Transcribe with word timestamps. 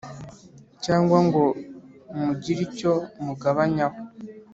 cyangwa 0.83 1.17
ngo 1.27 1.43
mugire 2.19 2.61
icyo 2.67 2.93
mugabanyaho, 3.25 3.99